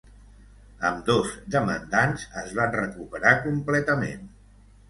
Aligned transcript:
Ambdós 0.89 1.35
demandants 1.57 2.25
es 2.43 2.57
van 2.61 2.75
recuperar 2.79 3.37
completament. 3.47 4.29